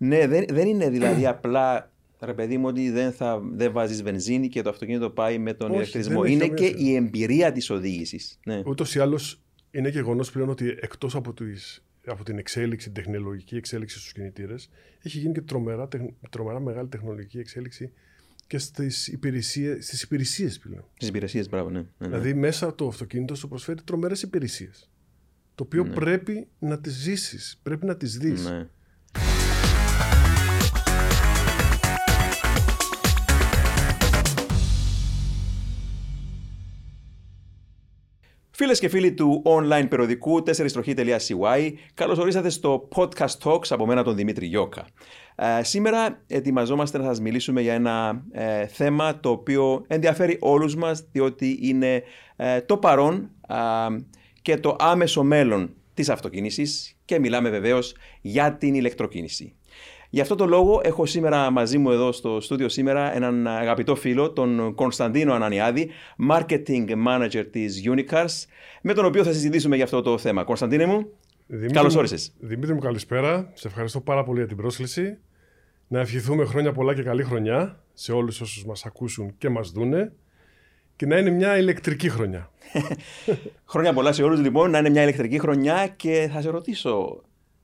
[0.00, 1.90] Ναι, δεν, δεν είναι δηλαδή απλά
[2.20, 5.68] ρε παιδί μου ότι δεν, θα, δεν βάζεις βενζίνη και το αυτοκίνητο πάει με τον
[5.70, 6.22] Όχι, ηλεκτρισμό.
[6.22, 8.38] δεν έχει Είναι καμία και η εμπειρία της οδήγησης.
[8.44, 8.62] Ναι.
[8.66, 9.40] Ούτως ή άλλως
[9.70, 14.70] είναι γεγονός πλέον ότι εκτός από, τις- από την εξέλιξη, την τεχνολογική εξέλιξη στους κινητήρες,
[15.02, 17.92] έχει γίνει και τρομερά, τεχ- τρομερά μεγάλη τεχνολογική εξέλιξη
[18.46, 20.84] και στις υπηρεσίες στις υπηρεσίες πλέον.
[20.94, 21.78] Στις υπηρεσίες, μπράβο, ναι.
[21.78, 22.06] ναι, ναι.
[22.06, 24.90] Δηλαδή, μέσα το αυτοκίνητο σου προσφέρει τρομερές υπηρεσίες.
[25.54, 25.94] Το οποίο Ναι.
[25.94, 28.44] πρέπει να τις ζήσεις, πρέπει να τις δεις.
[28.50, 28.68] Ναι.
[38.60, 44.16] Φίλες και φίλοι του online περιοδικού 4στροχή.cy, καλώς ορίσατε στο Podcast Talks από μένα τον
[44.16, 44.86] Δημήτρη Γιώκα.
[45.34, 51.08] Ε, σήμερα ετοιμαζόμαστε να σας μιλήσουμε για ένα ε, θέμα το οποίο ενδιαφέρει όλους μας
[51.12, 52.02] διότι είναι
[52.36, 53.86] ε, το παρόν α,
[54.42, 59.57] και το άμεσο μέλλον της αυτοκίνησης και μιλάμε βεβαίως για την ηλεκτροκίνηση.
[60.10, 64.30] Γι' αυτό το λόγο έχω σήμερα μαζί μου εδώ στο στούντιο σήμερα έναν αγαπητό φίλο,
[64.30, 65.90] τον Κωνσταντίνο Ανανιάδη,
[66.30, 68.44] Marketing Manager της Unicars,
[68.82, 70.44] με τον οποίο θα συζητήσουμε για αυτό το θέμα.
[70.44, 71.08] Κωνσταντίνε μου,
[71.46, 72.32] Δημήτρη καλώς μου- όρισες.
[72.38, 73.50] Δημήτρη μου, καλησπέρα.
[73.54, 75.18] Σε ευχαριστώ πάρα πολύ για την πρόσκληση.
[75.88, 80.12] Να ευχηθούμε χρόνια πολλά και καλή χρονιά σε όλους όσους μας ακούσουν και μας δούνε
[80.96, 82.50] και να είναι μια ηλεκτρική χρονιά.
[83.70, 87.22] Χρόνια πολλά σε όλους λοιπόν, να είναι μια ηλεκτρική χρονιά και θα σε ρωτήσω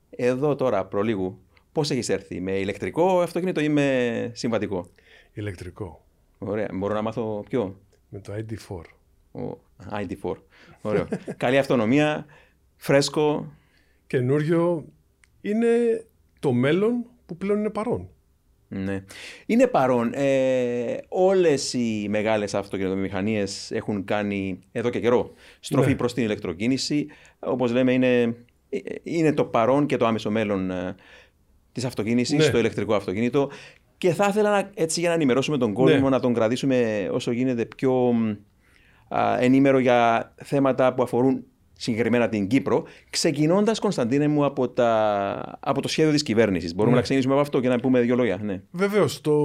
[0.09, 1.39] εδώ τώρα προλίγου
[1.75, 4.89] πώς έχεις έρθει, με ηλεκτρικό αυτοκίνητο ή με συμβατικό;
[5.33, 6.05] Ηλεκτρικό.
[6.37, 8.81] Ωραία, μπορώ να μάθω ποιο; Με το ID4.
[9.31, 9.57] Ο
[9.91, 10.33] ID4.
[10.81, 11.07] Ωραίο.
[11.37, 12.25] Καλή αυτονομία,
[12.75, 13.53] φρέσκο,
[14.07, 14.85] Καινούριο
[15.41, 15.67] είναι
[16.39, 18.09] το μέλλον που πλέον είναι παρόν.
[18.67, 19.03] Ναι.
[19.45, 20.11] Είναι παρόν.
[20.13, 25.95] Ε, όλες οι μεγάλες αυτοκινητομηχανίες έχουν κάνει εδώ και καιρό στροφή Ναι.
[25.95, 27.07] προς την ηλεκτροκίνηση.
[27.39, 28.21] Όπως λέμε είναι,
[28.69, 30.71] ε, είναι το παρόν και το άμεσο μέλλον
[31.75, 32.49] ε, της αυτοκίνησης, Ναι.
[32.51, 33.49] το ηλεκτρικό αυτοκίνητο.
[33.97, 36.09] Και θα ήθελα να, έτσι για να ενημερώσουμε τον κόσμο, Ναι.
[36.09, 38.29] να τον κρατήσουμε όσο γίνεται πιο μ,
[39.15, 41.43] α, ενήμερο για θέματα που αφορούν
[41.77, 46.71] συγκεκριμένα την Κύπρο, ξεκινώντας, Κωνσταντίνε μου, από, τα, από το σχέδιο της κυβέρνησης.
[46.73, 46.95] Μπορούμε Ναι.
[46.95, 48.37] να ξεκινήσουμε από αυτό και να πούμε δύο λόγια.
[48.37, 48.61] Ναι.
[48.71, 49.35] Βεβαίως, το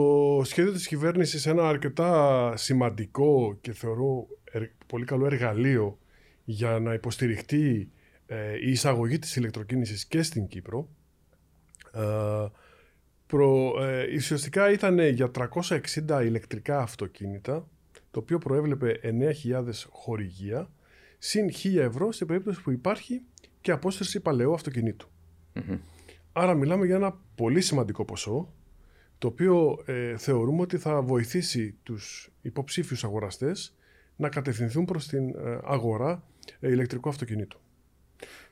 [0.44, 5.98] σχέδιο της κυβέρνησης ένα αρκετά σημαντικό και θεωρώ ερ- πολύ καλό εργαλείο
[6.44, 7.90] για να υποστηριχτεί
[8.26, 8.36] ε,
[8.66, 10.88] η εισαγωγή της ηλεκτροκίνησης και στην Κύπρο.
[11.94, 12.46] Ε,
[13.26, 17.68] προ, ε, ουσιαστικά ήταν για 360 ηλεκτρικά αυτοκίνητα,
[18.10, 20.70] το οποίο προέβλεπε 9.000 χορηγία,
[21.18, 23.22] συν 1.000 ευρώ σε περίπτωση που υπάρχει
[23.60, 25.08] και απόσταση παλαιού αυτοκινήτου.
[25.52, 25.78] Μμμ.
[26.32, 28.54] Άρα μιλάμε για ένα πολύ σημαντικό ποσό,
[29.18, 33.76] το οποίο ε, θεωρούμε ότι θα βοηθήσει τους υποψήφιους αγοραστές
[34.16, 36.22] να κατευθυνθούν προς την ε, αγορά
[36.60, 37.60] ε, ηλεκτρικού αυτοκινήτου.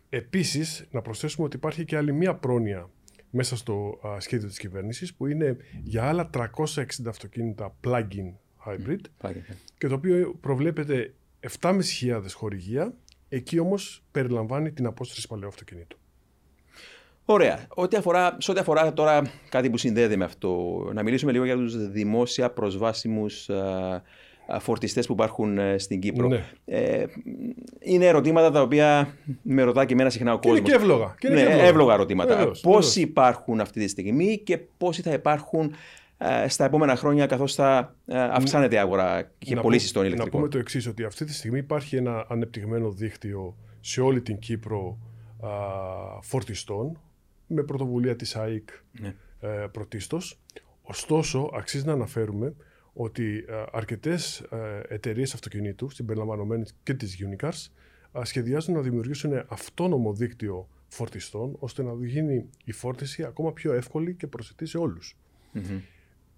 [0.08, 2.90] Επίσης, να προσθέσουμε ότι υπάρχει και άλλη μία πρόνοια
[3.30, 8.32] μέσα στο α, σχέδιο της κυβέρνησης, που είναι για άλλα 360 αυτοκίνητα plug-in
[8.66, 9.44] hybrid, Πάει.
[9.78, 11.14] και το οποίο προβλέπεται
[11.60, 12.94] 7.500 χορηγία,
[13.28, 15.98] εκεί όμως περιλαμβάνει την απόσταση παλαιού αυτοκινήτου.
[17.30, 17.66] Ωραία.
[17.68, 21.56] Ό,τι αφορά, σε ό,τι αφορά τώρα κάτι που συνδέεται με αυτό, να μιλήσουμε λίγο για
[21.56, 24.02] τους δημόσια προσβάσιμους α, α,
[24.60, 26.28] φορτιστές που υπάρχουν ε, στην Κύπρο.
[26.28, 26.44] Ναι.
[26.64, 27.04] Ε,
[27.78, 30.78] είναι ερωτήματα τα οποία με ρωτά και εμένα συχνά ο Και είναι κόσμος.
[30.78, 31.14] και εύλογα.
[31.18, 31.68] Και είναι ναι, και εύλογα.
[31.68, 32.36] εύλογα ερωτήματα.
[32.36, 32.96] Βεβαίως, πόσοι βεβαίως.
[32.96, 35.72] υπάρχουν αυτή τη στιγμή και πόσοι θα υπάρχουν
[36.18, 40.02] ε, στα επόμενα χρόνια καθώς θα ε, αυξάνεται η αγορά και Να πωλήσεις πού- των
[40.02, 40.40] Να ηλεκτρικών.
[40.40, 44.98] πούμε το εξής, ότι αυτή τη στιγμή υπάρχει ένα ανεπτυγμένο δίκτυο σε όλη την Κύπρο
[45.40, 45.48] α,
[46.22, 47.00] φορτιστών
[47.46, 48.68] με πρωτοβουλία της ΑΕΚ
[49.00, 49.14] Ναι.
[49.40, 50.38] ε, πρωτίστως.
[50.82, 52.54] Ωστόσο, αξίζει να αναφέρουμε
[53.00, 57.66] ότι ε, αρκετές ε, εταιρείες αυτοκινήτου, συμπεριλαμβανομένης και της Unicars,
[58.18, 64.14] α, σχεδιάζουν να δημιουργήσουν αυτόνομο δίκτυο φορτιστών, ώστε να γίνει η φόρτιση ακόμα πιο εύκολη
[64.14, 65.16] και προσιτή σε όλους.
[65.52, 65.80] Μμμ.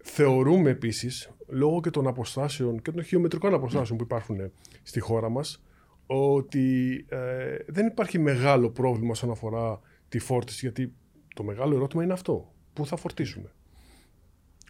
[0.02, 5.62] Θεωρούμε επίσης, λόγω και των αποστάσεων και των χιλιομετρικών αποστάσεων που υπάρχουν στη χώρα μας,
[6.06, 10.92] ότι ε, δεν υπάρχει μεγάλο πρόβλημα όσον αφορά τη φόρτιση, γιατί
[11.34, 12.52] το μεγάλο ερώτημα είναι αυτό.
[12.72, 13.50] Πού θα φορτίσουμε.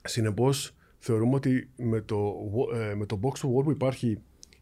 [0.05, 2.35] Συνεπώς, θεωρούμε ότι με το,
[2.75, 4.19] ε, με το box to wall που υπάρχει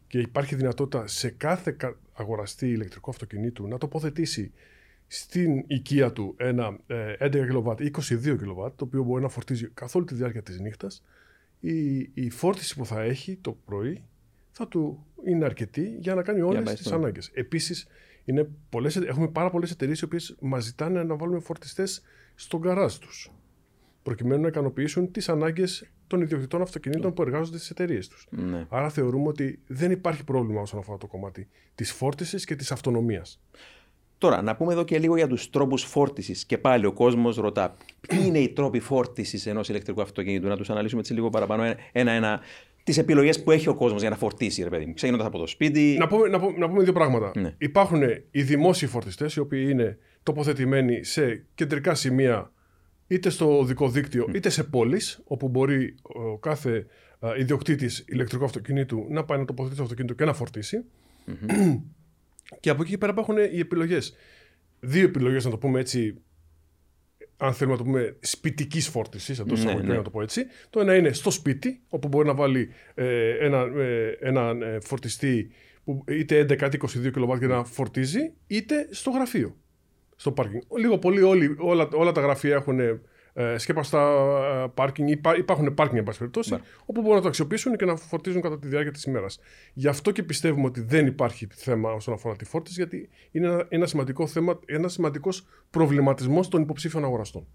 [0.07, 4.51] και υπάρχει δυνατότητα σε κάθε κα- αγοραστή ηλεκτρικό αυτοκινήτου να τοποθετήσει
[5.07, 9.67] στην οικία του ένα ε, 11 kW ή 22 kW, το οποίο μπορεί να φορτίζει
[9.73, 11.03] καθ' όλη τη διάρκεια της νύχτας,
[11.59, 14.03] η, η φόρτιση που θα έχει το πρωί
[14.51, 17.29] θα του είναι αρκετή για να κάνει να όλες πάει τις στο- ανάγκες.
[17.33, 17.87] Επίσης,
[18.25, 22.01] είναι πολλές, έχουμε πάρα πολλές εταιρείες οι οποίες μας ζητάνε να βάλουμε φορτιστές
[22.35, 23.31] στον καράζ τους,
[24.03, 28.27] προκειμένου να ικανοποιήσουν τις ανάγκες των ιδιοκτητών αυτοκινήτων που εργάζονται στις εταιρείες τους.
[28.29, 28.65] Ναι.
[28.69, 33.41] Άρα θεωρούμε ότι δεν υπάρχει πρόβλημα όσον αφορά το κομμάτι της φόρτισης και της αυτονομίας.
[34.17, 36.45] Τώρα, να πούμε εδώ και λίγο για τους τρόπους φόρτισης.
[36.45, 37.75] Και πάλι ο κόσμος ρωτά,
[38.07, 42.39] ποιοι είναι οι τρόποι φόρτισης ενός ηλεκτρικού αυτοκίνητου, να τους αναλύσουμε έτσι λίγο παραπάνω ένα-ένα.
[42.83, 44.93] Τις επιλογές που έχει ο κόσμος για να φορτίσει, ρε παιδί μου.
[44.93, 45.95] Ξεκινώντας από το σπίτι.
[45.99, 47.31] Να πούμε, να, πούμε, να πούμε δύο πράγματα.
[47.35, 47.55] Ναι.
[47.57, 48.01] Υπάρχουν
[48.31, 52.51] οι δημόσιοι φορτιστές, οι οποίοι είναι τοποθετημένοι σε κεντρικά σημεία
[53.09, 56.85] είτε στο οδικό δίκτυο είτε σε πόλεις, όπου μπορεί ο κάθε
[57.39, 60.85] ιδιοκτήτης ηλεκτρικού αυτοκινήτου να πάει να τοποθετήσει το αυτοκίνητο και να φορτίσει.
[61.27, 61.81] Mm-hmm.
[62.59, 64.15] και από εκεί και πέρα υπάρχουν οι επιλογές.
[64.79, 66.21] Δύο επιλογές, να το πούμε έτσι,
[67.37, 69.95] αν θέλουμε να το πούμε σπιτικής φόρτισης, εντός ναι, ναι.
[69.95, 70.45] να το πω έτσι.
[70.69, 75.51] Το ένα είναι στο σπίτι, όπου μπορεί να βάλει ε, ένα, ε, ένα ε, φορτιστή
[75.83, 79.55] που είτε 11 είτε 22 κιλοβάτ και να φορτίζει, είτε στο γραφείο,
[80.19, 80.61] στο πάρκινγκ.
[80.77, 82.79] Λίγο πολύ όλοι, όλα, όλα τα γραφεία έχουν
[83.33, 86.59] ε, σκέπαστα πάρκινγκ, υπάρχουν πάρκινγκ εν πάση περιπτώσει, ναι.
[86.85, 89.39] όπου μπορούν να το αξιοποιήσουν και να φορτίζουν κατά τη διάρκεια της ημέρας.
[89.73, 93.65] Γι' αυτό και πιστεύουμε ότι δεν υπάρχει θέμα όσον αφορά τη φόρτιση, γιατί είναι ένα,
[93.69, 97.47] ένα σημαντικό θέμα, ένας σημαντικός προβληματισμός των υποψήφιων αγοραστών.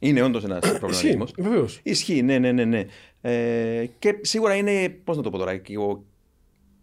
[0.00, 1.34] Είναι όντως ένας προβληματισμός.
[1.38, 1.80] Βεβαίως.
[1.82, 2.64] Ισχύει, ναι, ναι, ναι.
[2.64, 2.84] ναι.
[3.20, 5.60] Ε, και σίγουρα είναι, πώς να το πω τώρα,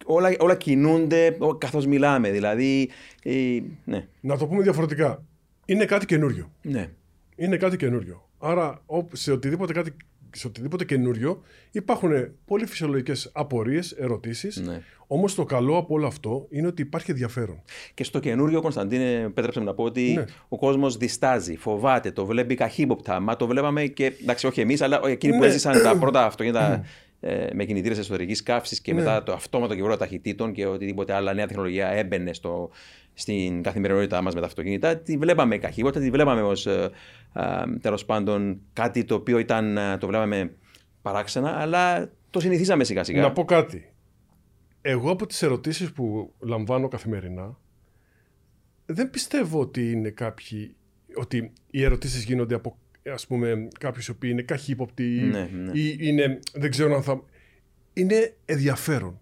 [0.05, 2.31] όλα, όλα κινούνται καθώς μιλάμε.
[2.31, 2.89] Δηλαδή.
[3.23, 4.07] Ε, ναι.
[4.21, 5.23] Να το πούμε διαφορετικά.
[5.65, 6.51] Είναι κάτι καινούριο.
[6.61, 6.89] Ναι
[7.35, 8.29] είναι κάτι καινούριο.
[8.39, 8.81] Άρα
[9.11, 9.95] σε οτιδήποτε, κάτι,
[10.31, 11.41] σε οτιδήποτε καινούριο
[11.71, 12.11] υπάρχουν
[12.45, 14.57] πολύ φυσιολογικές απορίες, ερωτήσεις.
[14.57, 14.81] Ναι.
[15.07, 17.61] Όμως το καλό από όλο αυτό είναι ότι υπάρχει ενδιαφέρον.
[17.93, 20.25] Και στο καινούριο, Κωνσταντίνε, επέτρεψε να πω ότι ναι.
[20.47, 23.19] ο κόσμος διστάζει, φοβάται, το βλέπει καχύποπτα.
[23.19, 24.13] Μα το βλέπαμε και.
[24.21, 25.39] Εντάξει, όχι εμείς, αλλά εκείνοι ναι.
[25.39, 26.83] που έζησαν τα πρώτα αυτοκίνητα ε,
[27.53, 28.99] με κινητήρες εσωτερικής καύσης και ναι.
[28.99, 32.69] μετά το αυτόματο κυβερνό ταχυτήτων και οτιδήποτε άλλα νέα τεχνολογία έμπαινε στο,
[33.13, 34.97] στην καθημερινότητά μας με τα αυτοκίνητα.
[34.97, 36.91] Τη βλέπαμε καχύποτα, τη βλέπαμε ως ε,
[37.33, 40.55] ε, τέλος πάντων κάτι το οποίο ήταν, ε, το βλέπαμε
[41.01, 43.21] παράξενα, αλλά το συνηθίζαμε σιγά σιγά.
[43.21, 43.89] Να πω κάτι.
[44.81, 47.57] Εγώ από τις ερωτήσεις που λαμβάνω καθημερινά
[48.85, 50.75] δεν πιστεύω ότι είναι κάποιοι,
[51.15, 52.77] ότι οι ερωτήσεις γίνονται από
[53.13, 55.79] ας πούμε κάποιους οι οποίοι είναι καχύποπτοι ναι, ναι.
[55.79, 57.23] ή είναι, δεν ξέρω αν θα...
[57.93, 59.19] Είναι ενδιαφέρον.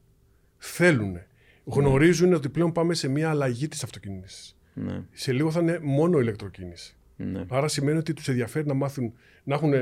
[0.57, 1.18] Θέλουν.
[1.63, 4.57] Γνωρίζουν ότι πλέον πάμε σε μια αλλαγή της αυτοκίνησης.
[4.74, 5.03] Ναι.
[5.12, 6.95] Σε λίγο θα είναι μόνο ηλεκτροκίνηση.
[7.15, 7.45] Ναι.
[7.50, 9.13] Άρα σημαίνει ότι τους ενδιαφέρει να μάθουν,
[9.44, 9.74] να έχουν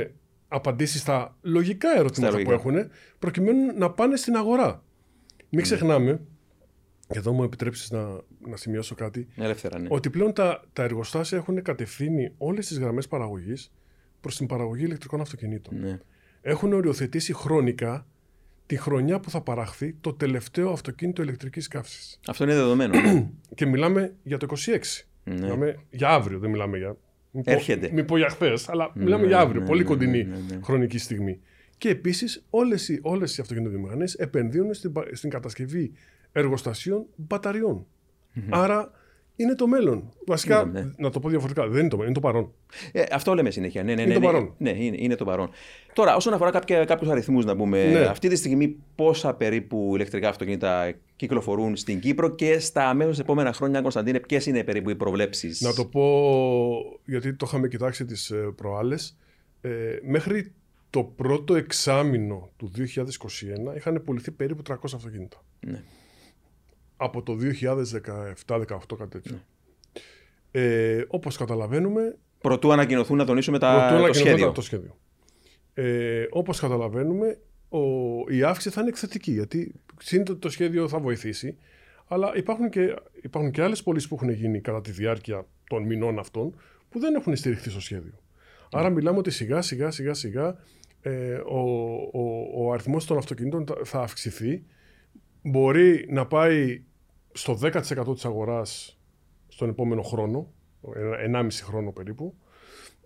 [0.47, 2.75] απαντήσεις στα λογικά ερωτήματα που έχουν,
[3.19, 4.83] προκειμένου να πάνε στην αγορά.
[5.37, 5.61] Μην ναι.
[5.61, 6.21] ξεχνάμε,
[7.07, 9.87] και εδώ μου επιτρέψεις να, να σημειώσω κάτι, Ελεύθερα, ναι.
[9.91, 13.71] ότι πλέον τα, τα εργοστάσια έχουν κατευθύνει όλες τις γραμμές παραγωγής
[14.21, 15.79] προς την παραγωγή ηλεκτρικών αυτοκινήτων.
[15.79, 15.99] Ναι.
[16.41, 18.05] Έχουν οριοθετήσει χρονικά
[18.65, 22.19] τη χρονιά που θα παραχθεί το τελευταίο αυτοκίνητο ηλεκτρικής καύσης.
[22.27, 23.01] Αυτό είναι δεδομένο.
[23.01, 23.29] Ναι.
[23.55, 24.79] και μιλάμε για το 26.
[25.23, 25.33] Ναι.
[25.33, 26.97] Μιλάμε για αύριο, δεν μιλάμε για
[27.31, 27.89] μην Έρχεται.
[27.93, 29.61] Μην πω για χθες, αλλά ναι, μιλάμε για αύριο.
[29.61, 30.27] Ναι, πολύ ναι, κοντινή
[30.63, 31.39] χρονική στιγμή.
[31.77, 35.91] Και επίσης όλες οι, όλες οι αυτοκινητοβιομηχανίες επενδύουν στην, στην κατασκευή
[36.31, 37.85] εργοστασίων μπαταριών.
[38.49, 38.91] Άρα
[39.41, 40.13] είναι το μέλλον.
[40.25, 40.91] Βασικά, ναι, ναι.
[40.97, 42.51] να το πω διαφορετικά, δεν είναι το μέλλον, είναι το παρόν.
[42.91, 43.83] Ε, αυτό λέμε συνέχεια.
[43.83, 44.53] Ναι, ναι, είναι ναι, το παρόν.
[44.57, 45.49] Ναι, είναι, είναι το παρόν.
[45.93, 46.51] Τώρα, όσον αφορά
[46.85, 47.99] κάποιους αριθμούς, να πούμε, ναι.
[47.99, 53.81] αυτή τη στιγμή πόσα περίπου ηλεκτρικά αυτοκίνητα κυκλοφορούν στην Κύπρο και στα αμέσως επόμενα χρόνια,
[53.81, 58.35] Κωνσταντίνε, ποιες είναι περίπου οι προβλέψεις; Να το πω, γιατί το είχαμε κοιτάξει τις ε,
[58.35, 59.17] προάλλες.
[59.61, 59.69] Ε,
[60.03, 60.51] μέχρι
[60.89, 65.43] το πρώτο εξάμεινο του 2021 είχαν πουληθεί περίπου 300 αυτοκίνητα.
[65.59, 65.81] Ναι
[67.03, 67.37] από το
[68.47, 69.31] 2017-2018 κάτι τέτοιο.
[69.31, 69.41] Ναι.
[70.51, 72.17] Ε, όπως καταλαβαίνουμε...
[72.41, 74.51] Προτού ανακοινωθούν να τονίσουμε τα, το σχέδιο.
[74.51, 74.97] Το σχέδιο.
[75.73, 77.39] Ε, όπως καταλαβαίνουμε,
[77.69, 77.79] ο,
[78.29, 81.57] η αύξηση θα είναι εκθετική, γιατί σύντομα το σχέδιο θα βοηθήσει,
[82.07, 86.19] αλλά υπάρχουν και, υπάρχουν και άλλες πωλήσεις που έχουν γίνει κατά τη διάρκεια των μηνών
[86.19, 86.55] αυτών,
[86.89, 88.13] που δεν έχουν στηριχθεί στο σχέδιο.
[88.13, 88.79] Ναι.
[88.79, 90.55] Άρα μιλάμε ότι σιγά σιγά σιγά σιγά
[91.01, 91.59] ε, ο,
[92.13, 94.63] ο, ο αριθμός των αυτοκινήτων θα αυξηθεί,
[95.41, 96.81] μπορεί να πάει
[97.33, 98.99] στο 10% της αγοράς
[99.47, 100.53] στον επόμενο χρόνο,
[101.33, 102.35] 1,5 χρόνο περίπου.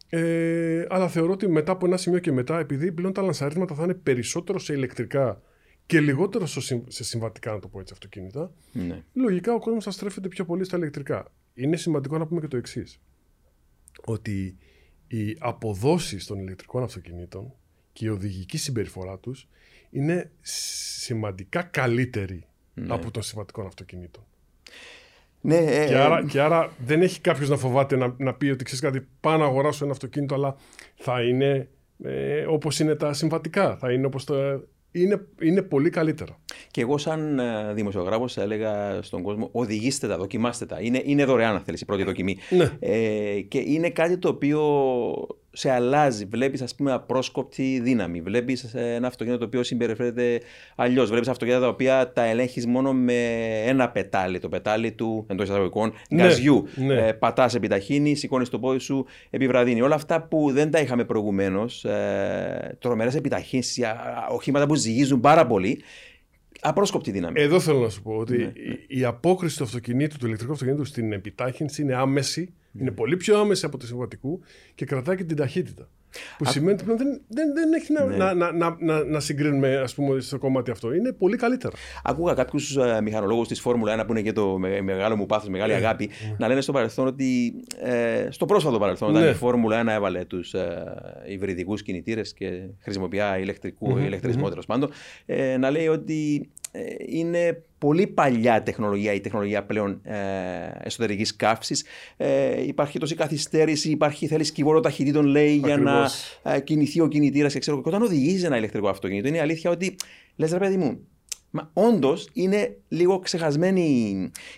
[0.10, 3.84] Ε, αλλά θεωρώ ότι μετά από ένα σημείο και μετά, επειδή πλέον τα λανσαρίσματα θα
[3.84, 5.41] είναι περισσότερο σε ηλεκτρικά
[5.86, 6.46] και λιγότερο
[6.88, 9.03] σε συμβατικά, να το πω έτσι, αυτοκίνητα, ναι.
[9.13, 11.32] λογικά ο κόσμος θα στρέφεται πιο πολύ στα ηλεκτρικά.
[11.53, 13.01] Είναι σημαντικό να πούμε και το εξής.
[14.05, 14.58] Ότι
[15.08, 17.53] οι αποδόσεις των ηλεκτρικών αυτοκινήτων
[17.94, 19.50] και η οδηγική συμπεριφορά τους
[19.89, 22.94] είναι σημαντικά καλύτερη ναι.
[22.94, 24.24] από των συμβατικών αυτοκινήτων.
[25.41, 28.50] Ναι, ε, και, άρα, ε, και άρα δεν έχει κάποιος να φοβάται να, να πει
[28.50, 30.55] ότι ξέρεις κάτι, πάω να αγοράσω ένα αυτοκίνητο, αλλά
[30.96, 31.70] θα είναι
[32.03, 33.77] ε, όπως είναι τα συμβατικά.
[33.77, 34.63] Θα είναι όπως τα.
[34.91, 36.39] Είναι, είναι πολύ καλύτερα.
[36.72, 40.77] Και εγώ, σαν ε, δημοσιογράφος, έλεγα στον κόσμο: Οδηγήστε τα, δοκιμάστε τα.
[40.82, 42.38] Είναι, είναι δωρεάν, αν θέλεις, η πρώτη δοκιμή.
[42.50, 42.72] Ναι.
[42.79, 44.62] Ε, και είναι κάτι το οποίο
[45.55, 46.25] σε αλλάζει.
[46.25, 48.21] Βλέπεις, ας πούμε, απρόσκοπτη δύναμη.
[48.21, 50.41] Βλέπεις ένα αυτοκίνητο το οποίο συμπεριφέρεται
[50.75, 51.09] αλλιώς.
[51.09, 53.13] Βλέπεις αυτοκίνητα τα οποία τα ελέγχεις μόνο με
[53.65, 54.39] ένα πετάλι.
[54.39, 56.67] Το πετάλι του εντός εισαγωγικών ναι, γκαζιού.
[56.75, 57.07] Ναι.
[57.07, 59.81] Ε, Πατάς, επιταχύνει, σηκώνεις το πόδι σου, επιβραδύνει.
[59.81, 61.85] Όλα αυτά που δεν τα είχαμε προηγουμένως.
[61.85, 63.85] Ε, Τρομερές επιταχύνσεις,
[64.29, 65.81] οχήματα που ζυγίζουν πάρα πολύ
[66.67, 67.41] απρόσκοπτη δύναμη.
[67.41, 68.51] Εδώ θέλω να σου πω ότι ναι.
[68.88, 72.81] η απόκριση του αυτοκινήτου, του ηλεκτρικού αυτοκινήτου στην επιτάχυνση είναι άμεση, ναι.
[72.81, 74.39] είναι πολύ πιο άμεση από το συμβατικού
[74.75, 75.89] και κρατάει και την ταχύτητα.
[76.38, 76.51] Που Α...
[76.51, 78.34] σημαίνει ότι δεν, δεν, δεν έχει να, ναι.
[78.34, 80.93] να, να, να, να, συγκρίνουμε ας πούμε, στο κομμάτι αυτό.
[80.93, 81.74] Είναι πολύ καλύτερα.
[82.03, 85.50] Άκουγα κάποιους uh, μηχανολόγους της Φόρμουλα 1 που είναι και το με, μεγάλο μου πάθος,
[85.50, 85.77] μεγάλη ναι.
[85.77, 86.36] αγάπη, ναι.
[86.38, 87.53] να λένε στο παρελθόν ότι.
[87.81, 90.84] Ε, στο πρόσφατο παρελθόν, όταν η Φόρμουλα 1 έβαλε τους ε,
[91.27, 94.05] υβριδικούς κινητήρες και χρησιμοποιά ηλεκτρικού, mm-hmm.
[94.05, 94.89] ηλεκτρισμό τέλος πάντων,
[95.25, 100.15] ε, να λέει ότι ε, είναι πολύ παλιά τεχνολογία, η τεχνολογία πλέον ε,
[100.83, 101.85] εσωτερικής καύσης.
[102.17, 106.09] Ε, υπάρχει τόση καθυστέρηση, υπάρχει θέλεις κυβόρο ταχυτήτων λέει για να
[106.43, 107.81] ε, κινηθεί ο κινητήρας και ξέρω.
[107.81, 109.95] Και όταν οδηγήσει ένα ηλεκτρικό αυτοκίνητο είναι αλήθεια ότι
[110.35, 110.99] λες ρε παιδί μου,
[111.57, 113.81] Μα όντως είναι λίγο ξεχασμένη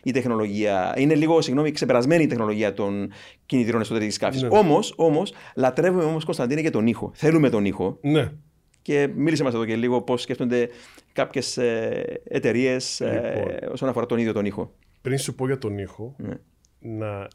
[0.04, 3.12] η τεχνολογία, είναι λίγο συγγνώμη, ξεπερασμένη η τεχνολογία των
[3.46, 4.42] κινητήρων εσωτερικής καύσης.
[4.42, 4.50] Ναι.
[4.52, 7.12] Όμως, όμως, λατρεύουμε όμως Κωνσταντίνε και τον ήχο.
[7.14, 7.98] Θέλουμε τον ήχο.
[8.02, 8.32] Ναι.
[8.88, 10.70] Και μίλησε μας εδώ και λίγο πώς σκέφτονται
[11.14, 11.58] κάποιες
[12.24, 14.76] εταιρείες ε, λοιπόν, όσον αφορά τον ίδιο τον ήχο.
[15.02, 16.34] Πριν σου πω για τον ήχο, ναι.
[16.80, 17.28] να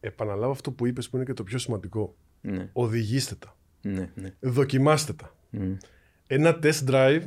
[0.00, 2.16] επαναλάβω αυτό που είπες που είναι και το πιο σημαντικό.
[2.40, 2.70] Ναι.
[2.72, 3.56] Οδηγήστε τα.
[3.82, 4.34] Ναι, ναι.
[4.40, 5.36] Δοκιμάστε τα.
[6.26, 7.22] Ένα test drive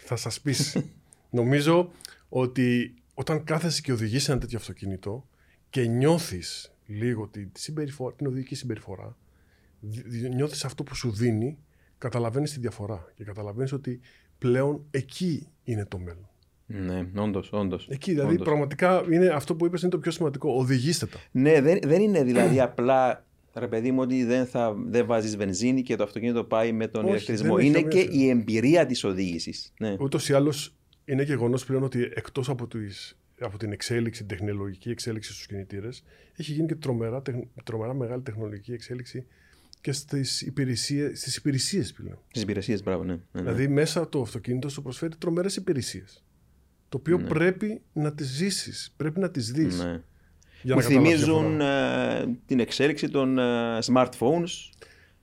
[0.00, 0.90] θα σας πείσει.
[1.40, 1.90] Νομίζω
[2.28, 5.28] ότι όταν κάθεσαι και οδηγείς ένα τέτοιο αυτοκίνητο
[5.70, 9.16] και νιώθεις λίγο την, συμπεριφορά, την οδηγική συμπεριφορά,
[10.34, 11.58] νιώθεις αυτό που σου δίνει,
[12.02, 14.00] καταλαβαίνεις τη διαφορά και καταλαβαίνεις ότι
[14.38, 16.28] πλέον εκεί είναι το μέλλον.
[16.66, 17.88] Ναι, όντως, όντως.
[17.90, 18.46] Εκεί, δηλαδή όντως.
[18.46, 20.52] πραγματικά είναι αυτό που είπες είναι το πιο σημαντικό.
[20.52, 21.18] Οδηγήστε τα.
[21.30, 25.82] Ναι, δεν, δεν είναι δηλαδή απλά ρε παιδί μου ότι δεν, θα, δεν βάζεις βενζίνη
[25.82, 27.58] και το αυτοκίνητο πάει με τον Όχι, ηλεκτρισμό.
[27.58, 29.72] Είναι και η εμπειρία της οδήγησης.
[29.78, 29.96] Ναι.
[30.00, 32.68] Ούτως ή άλλως είναι γεγονός πλέον ότι εκτός από,
[33.40, 36.04] από την εξέλιξη, την τεχνολογική εξέλιξη στους κινητήρες,
[36.36, 37.22] έχει γίνει και τρομερά,
[37.64, 39.26] τρομερά μεγάλη τεχνολογική εξέλιξη
[39.82, 42.18] και στις υπηρεσίες στις υπηρεσίες πλέον.
[42.28, 43.12] Στις υπηρεσίες, μπράβο, ναι.
[43.12, 43.18] ναι.
[43.32, 43.40] ναι.
[43.40, 46.24] Δηλαδή, μέσα το αυτοκίνητο σου προσφέρει τρομερές υπηρεσίες.
[46.88, 47.28] Το οποίο ναι.
[47.28, 49.78] πρέπει να τις ζήσεις, πρέπει να τις δεις.
[49.78, 50.02] Ναι.
[50.62, 54.70] Για που θυμίζουν uh, την εξέλιξη των uh, smartphones.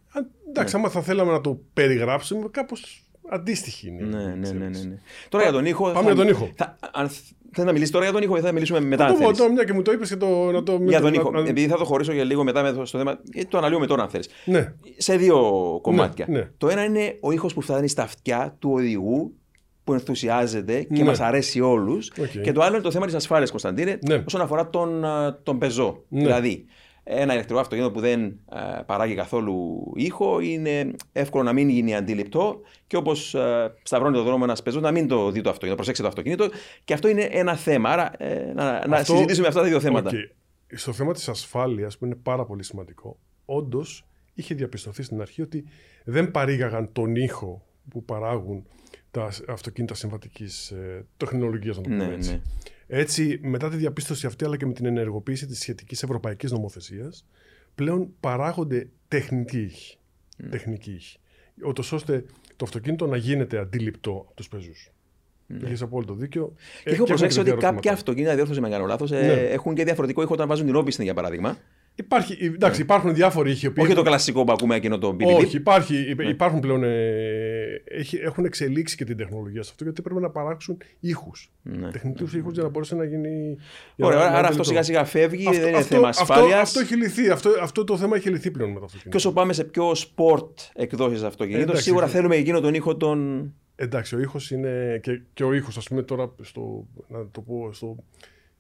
[0.10, 0.82] Α, εντάξει, ναι.
[0.82, 4.18] άμα θα θέλαμε να το περιγράψουμε, κάπως αντίστοιχη είναι.
[4.18, 5.84] Ναι, ναι, ναι, ναι, Τώρα για τον ήχο.
[5.84, 6.02] Πάμε θα...
[6.02, 6.50] για τον ήχο.
[6.56, 7.10] Θα, αν
[7.52, 9.08] Θες να μιλήσεις τώρα για τον ήχο ή θα μιλήσουμε μετά.
[9.08, 10.52] Θα το πω τώρα, μια και μου το είπες και το.
[10.52, 11.32] Να το για τον ήχο.
[11.32, 11.40] Να...
[11.40, 13.20] Επειδή θα το χωρίσω για λίγο μετά στο θέμα.
[13.34, 14.30] Ε, το αναλύουμε τώρα, αν θέλεις.
[14.46, 14.74] Ναι.
[14.98, 15.40] Σε δύο
[15.82, 16.26] κομμάτια.
[16.30, 16.50] Ναι, ναι.
[16.58, 19.34] Το ένα είναι ο ήχος που φτάνει στα αυτιά του οδηγού
[19.84, 21.04] που ενθουσιάζεται και ναι.
[21.04, 22.12] μας αρέσει όλους.
[22.18, 22.42] Okay.
[22.42, 24.24] Και το άλλο είναι το θέμα της ασφάλειας, Κωνσταντίνε, ναι.
[24.28, 25.06] όσον αφορά τον,
[25.44, 26.04] τον πεζό.
[26.08, 26.22] Ναι.
[26.22, 26.66] Δηλαδή,
[27.12, 32.62] ένα ηλεκτρικό αυτοκίνητο που δεν ε, παράγει καθόλου ήχο είναι εύκολο να μην γίνει αντιληπτό
[32.88, 36.02] και όπως ε, σταυρώνει το δρόμο ένας πεζός να μην το δει το αυτοκίνητο, προσέξει
[36.02, 36.50] το αυτοκίνητο.
[36.84, 37.90] Και αυτό είναι ένα θέμα.
[37.90, 40.12] Άρα ε, να, να συζητήσουμε αυτά τα δύο θέματα.
[40.14, 40.32] Okay.
[40.76, 45.64] Στο θέμα της ασφάλειας, που είναι πάρα πολύ σημαντικό, όντως είχε διαπιστωθεί στην αρχή ότι
[46.04, 48.66] δεν παρήγαγαν τον ήχο που παράγουν
[49.12, 52.32] τα αυτοκίνητα συμβατικής ε, τεχνολογίας, να το πούμε ναι, έτσι.
[52.32, 52.42] Ναι.
[52.92, 57.26] Έτσι, μετά τη διαπίστωση αυτή, αλλά και με την ενεργοποίηση της σχετικής ευρωπαϊκής νομοθεσίας,
[57.76, 59.98] πλέον παράγονται τεχνικοί ήχοι.
[60.38, 60.46] Mm.
[60.50, 61.18] Τεχνικοί ήχοι.
[61.92, 64.92] ώστε το αυτοκίνητο να γίνεται αντίληπτο από τους πεζούς.
[65.50, 65.64] Mm.
[65.64, 66.54] Έχει απόλυτο δίκιο.
[66.84, 69.34] Και έχω προσέξει ότι κάποια αυτοκίνητα, διόρθωση με κάνω λάθος, ε, ναι.
[69.34, 71.58] έχουν και διαφορετικό ήχο όταν βάζουν την όπισθη, για παράδειγμα.
[72.00, 73.74] Υπάρχει, εντάξει, υπάρχουν διάφοροι ήχοι.
[73.78, 75.26] Όχι το κλασικό που ακούμε εκείνο το BBB.
[75.26, 76.30] Όχι, υπάρχει, ναι.
[76.30, 76.84] υπάρχουν πλέον.
[76.84, 77.82] Ε,
[78.24, 81.52] έχουν εξελίξει και την τεχνολογία σε αυτό γιατί πρέπει να παράξουν ήχους.
[81.62, 81.92] Ναι.
[81.92, 82.40] Τεχνητούς ναι.
[82.40, 83.58] ήχους για να μπορέσει να γίνει.
[83.98, 86.62] Ωραία, άρα αυτό σιγά σιγά φεύγει, αυτό, δεν είναι αυτό, θέμα ασφάλειας.
[86.62, 87.30] Αυτό, αυτό, έχει λυθεί.
[87.30, 89.10] Αυτό, αυτό το θέμα έχει λυθεί πλέον με το αυτοκίνητο.
[89.10, 93.52] Και όσο πάμε σε πιο sport εκδόσεις αυτοκινήτων, σίγουρα θέλουμε εκείνο τον ήχο τον.
[93.76, 95.00] Εντάξει, ο ήχος είναι.
[95.04, 97.96] Και, και ο ήχος, ας πούμε τώρα, στο, να το πω, στο,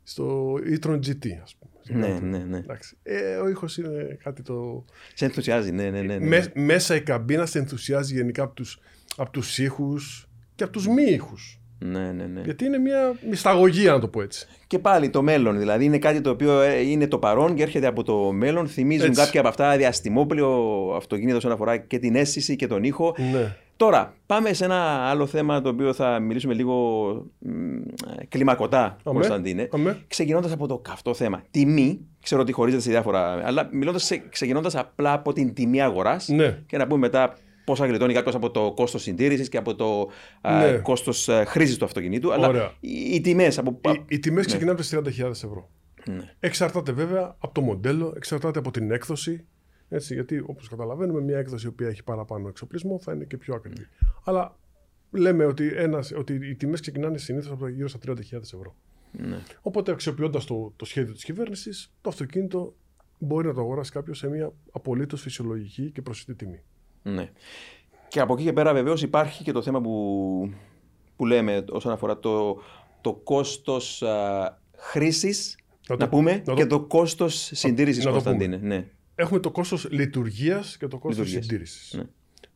[0.09, 2.07] στο e-tron GT, ας πούμε.
[2.07, 2.61] Ναι, ναι, ναι.
[3.03, 4.85] Ε, ο ήχος είναι κάτι το.
[5.13, 6.01] Σε ενθουσιάζει, ναι, ναι.
[6.01, 6.39] ναι, ναι.
[6.53, 8.79] μέσα η καμπίνα σε ενθουσιάζει γενικά από τους
[9.15, 11.59] από τους ήχους και από τους μη ήχους.
[11.79, 12.41] Ναι, ναι, ναι.
[12.41, 14.47] Γιατί είναι μια μυσταγωγία, να το πω έτσι.
[14.67, 15.57] Και πάλι το μέλλον.
[15.57, 18.67] Δηλαδή είναι κάτι το οποίο ε, είναι το παρόν και έρχεται από το μέλλον.
[18.67, 19.21] Θυμίζουν έτσι.
[19.21, 20.49] κάποια από αυτά διαστημόπλαιο
[20.95, 23.15] αυτοκίνητος όσον αφορά και την αίσθηση και τον ήχο.
[23.31, 23.55] Ναι.
[23.79, 24.75] Τώρα, πάμε σε ένα
[25.09, 27.25] άλλο θέμα το οποίο θα μιλήσουμε λίγο
[28.27, 29.69] κλιμακωτά, Κωνσταντίνε.
[30.07, 31.43] Ξεκινώντας από το καυτό θέμα.
[31.51, 33.45] Τιμή, ξέρω ότι χωρίζεται σε διάφορα.
[33.45, 33.69] Αλλά
[34.29, 36.63] ξεκινώντας απλά από την τιμή αγοράς ναι.
[36.65, 37.33] και να πούμε μετά
[37.65, 40.09] πόσα γλιτώνει κάποιος από το κόστος συντήρησης και από το
[40.41, 40.71] ναι.
[40.71, 42.33] κόστος ε, χρήσης του αυτοκινήτου.
[42.33, 43.57] Αλλά οι, οι τιμές.
[43.57, 43.79] Από...
[43.91, 44.45] Οι, οι τιμές ναι.
[44.45, 45.69] ξεκινάνε από τις 30.000 ευρώ.
[46.05, 46.33] Ναι.
[46.39, 49.45] Εξαρτάται βέβαια από το μοντέλο, εξαρτάται από την έκδοση
[49.89, 53.55] Έτσι, γιατί όπως καταλαβαίνουμε, μια έκδοση η οποία έχει παραπάνω εξοπλισμό θα είναι και πιο
[53.55, 53.87] ακριβή.
[54.23, 54.57] Αλλά
[55.11, 58.75] λέμε ότι, ένας, ότι οι τιμές ξεκινάνε συνήθως από γύρω στα 30.000 ευρώ.
[59.11, 59.37] Ναι.
[59.61, 62.75] Οπότε, αξιοποιώντας το, το σχέδιο της κυβέρνησης, το αυτοκίνητο
[63.19, 66.61] μπορεί να το αγοράσει κάποιος σε μια απολύτως φυσιολογική και προσιτή τιμή.
[67.03, 67.29] Ναι.
[68.07, 70.53] Και από εκεί και πέρα, βεβαίως, υπάρχει και το θέμα που,
[71.15, 72.61] που λέμε όσον αφορά το,
[73.01, 74.03] το κόστος
[74.75, 75.57] χρήσης.
[75.89, 78.57] Να, το- πούμε να το- και το κόστος συντήρησης, να το Κωνσταντίνε.
[78.57, 78.87] Ναι.
[79.19, 81.45] Έχουμε το κόστος λειτουργίας και το κόστος Λειτουργίας.
[81.45, 81.93] συντήρησης.
[81.93, 82.03] Ναι.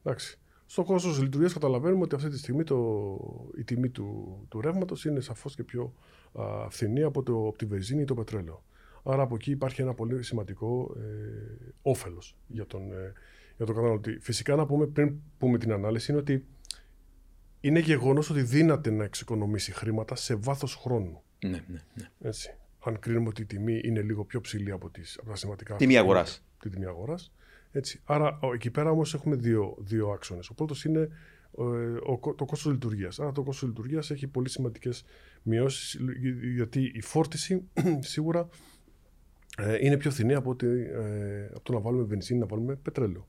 [0.04, 0.40] Εντάξει.
[0.66, 3.18] Στο κόστος λειτουργίας καταλαβαίνουμε ότι αυτή τη στιγμή το,
[3.58, 5.94] η τιμή του, του ρεύματος είναι σαφώς και πιο
[6.34, 8.64] α, φθηνή από, το, από τη βενζίνη ή το πετρέλαιο.
[9.04, 13.14] Άρα από εκεί υπάρχει ένα πολύ σημαντικό ε, όφελος για τον, ε,
[13.58, 14.18] για τον καταναλωτή.
[14.22, 16.46] Φυσικά να πούμε πριν πούμε την ανάλυση είναι ότι
[17.60, 21.22] είναι γεγονός ότι δύναται να εξοικονομήσει χρήματα σε βάθος χρόνου.
[21.40, 22.10] Ναι, ναι, ναι.
[22.22, 22.56] Έτσι.
[22.86, 25.76] Αν κρίνουμε ότι η τιμή είναι λίγο πιο ψηλή από, τις, από τα συμβατικά.
[25.76, 26.70] Τιμή αυτοκίνητα, αγοράς.
[26.70, 27.32] Τη τιμή αγοράς.
[28.04, 30.50] Άρα ο- εκεί πέρα όμως έχουμε δύο, δύο άξονες.
[30.50, 31.00] Ο πρώτος είναι
[31.58, 31.62] ε,
[32.04, 33.20] ο, κο- το κόστος λειτουργίας.
[33.20, 35.04] Άρα το κόστος λειτουργίας έχει πολύ σημαντικές
[35.44, 36.00] μειώσεις,
[36.54, 37.64] γιατί η φόρτιση
[38.00, 38.50] σίγουρα
[39.58, 43.28] ε, είναι πιο φθηνή από, ότι, ε, από το να βάλουμε βενζίνη, να βάλουμε πετρέλαιο.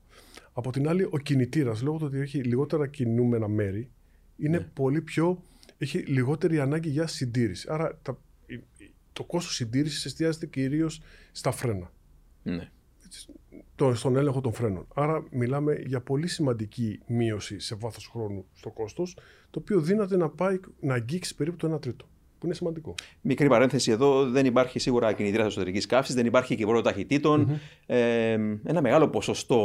[0.53, 3.89] Από την άλλη, ο κινητήρας, λόγω του ότι έχει λιγότερα κινούμενα μέρη,
[4.37, 5.41] είναι πολύ πιο.
[5.77, 7.67] έχει λιγότερη ανάγκη για συντήρηση.
[7.71, 11.01] Άρα τα, η- η- το κόστος συντήρησης εστιάζεται κυρίως
[11.31, 11.91] στα φρένα.
[12.43, 12.69] ναι.
[13.75, 14.87] Το, στον έλεγχο των φρένων.
[14.93, 19.17] Άρα μιλάμε για πολύ σημαντική μείωση σε βάθος χρόνου στο κόστος,
[19.49, 22.05] το οποίο δύναται να, πάει, να αγγίξει περίπου το 1 τρίτο.
[22.39, 22.95] Που είναι σημαντικό.
[23.21, 27.59] Μικρή παρένθεση εδώ, δεν υπάρχει σίγουρα κινητήρα εσωτερικής καύσης, δεν υπάρχει κυβέρνο ταχυτήτων.
[27.85, 28.31] Ε,
[28.63, 29.59] ένα μεγάλο ποσοστό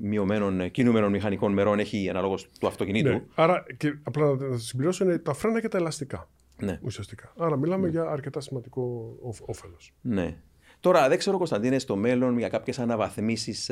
[0.00, 3.08] μειωμένων κινούμενων μηχανικών μερών έχει αναλόγως του αυτοκινήτου.
[3.08, 3.22] Ναι.
[3.34, 6.28] Άρα, και απλά να να συμπληρώσω, είναι τα φρένα και τα ελαστικά.
[6.60, 6.78] Ναι.
[6.82, 7.32] Ουσιαστικά.
[7.36, 9.14] Άρα μιλάμε για αρκετά σημαντικό
[9.46, 9.94] όφελος.
[10.00, 10.36] ναι.
[10.80, 13.70] Τώρα, δεν ξέρω, Κωνσταντίνε, στο μέλλον για κάποιες αναβαθμίσεις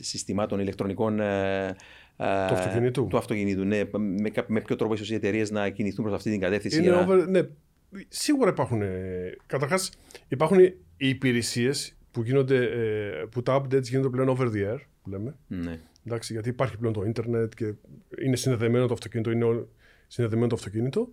[0.00, 1.20] συστημάτων ηλεκτρονικών.
[1.20, 1.66] ε,
[2.16, 3.06] ε, Του αυτοκινήτου.
[3.06, 3.82] Του αυτοκινήτου, ναι.
[4.20, 6.76] Με, κα- με ποιο τρόπο ίσως οι εταιρείες να κινηθούν προς αυτή την κατεύθυνση.
[6.76, 7.40] Είναι για να- over, ναι,
[8.08, 8.82] σίγουρα υπάρχουν.
[8.82, 9.90] Ε, Καταρχάς,
[10.28, 15.10] υπάρχουν οι υπηρεσίες που, γίνονται, ε, που τα updates γίνονται πλέον over the air, που
[15.10, 15.34] λέμε.
[15.46, 15.78] Ναι.
[16.06, 17.72] Εντάξει, γιατί υπάρχει πλέον το ίντερνετ και
[18.24, 19.68] είναι συνδεδεμένο το αυτοκίνητο, είναι όλο-
[20.06, 21.08] συνδεδεμένο το αυτοκίνητο.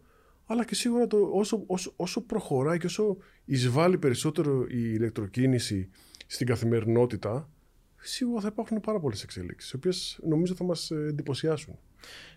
[0.51, 5.89] Αλλά και σίγουρα το, όσο, όσο, όσο προχωράει και όσο εισβάλλει περισσότερο η ηλεκτροκίνηση
[6.27, 7.49] στην καθημερινότητα,
[7.95, 11.77] σίγουρα θα υπάρχουν πάρα πολλές εξελίξεις, οι οποίες νομίζω θα μας εντυπωσιάσουν.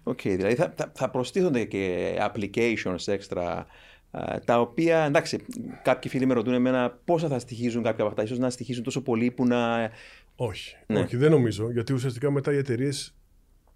[0.02, 3.66] Οκ, δηλαδή θα, θα, θα προστίθονται και applications έξτρα
[4.10, 5.38] α, τα οποία, εντάξει,
[5.82, 9.02] κάποιοι φίλοι με ρωτούν εμένα πόσα θα στοιχίζουν κάποια από αυτά, ίσως να στοιχίζουν τόσο
[9.02, 9.90] πολύ που να...
[10.36, 11.00] Όχι, Ναι.
[11.00, 11.70] όχι, δεν νομίζω.
[11.70, 13.14] Γιατί ουσιαστικά μετά οι εταιρείες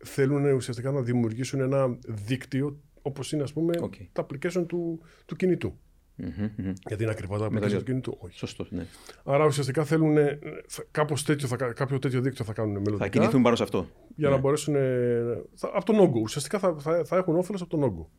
[0.05, 3.95] θέλουν ουσιαστικά να δημιουργήσουν ένα δίκτυο όπως είναι ας πούμε Οκ.
[4.13, 5.79] τα application του, του κινητού.
[6.21, 6.73] Μμμ, μμμ.
[6.87, 8.39] Γιατί είναι ακριβά τα application Μεταξύ- του κινητού; Όχι.
[8.39, 8.87] Σωστό, ναι.
[9.25, 12.99] Άρα ουσιαστικά θέλουν ε, θα- κάπως τέτοιο, θα, κα- κάποιο τέτοιο δίκτυο θα κάνουν μελλοντικά.
[13.05, 13.87] Θα κινηθούν πάνω σε αυτό.
[14.17, 14.75] για να μπορέσουν.
[14.75, 15.23] ε,
[15.55, 16.21] θα- από τον όγκο.
[16.21, 18.11] Ουσιαστικά θα, θα, θα έχουν όφελος από τον όγκο.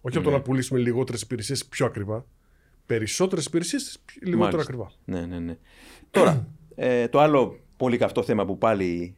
[0.00, 0.36] Όχι από το Ναι.
[0.36, 2.26] να πουλήσουμε λιγότερες υπηρεσίες πιο ακριβά.
[2.86, 4.62] Περισσότερες υπηρεσίες λιγότερα Μάλιστα.
[4.62, 4.90] ακριβά.
[5.04, 5.56] Ναι, ναι, ναι.
[6.10, 9.16] Τώρα, ε, το άλλο πολύ καυτό θέμα που πάλι